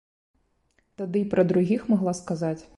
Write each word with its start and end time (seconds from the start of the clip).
Тады 1.03 1.23
і 1.27 1.29
пра 1.35 1.47
другіх 1.53 1.87
магла 1.95 2.19
сказаць? 2.25 2.59